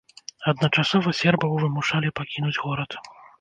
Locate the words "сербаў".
1.19-1.53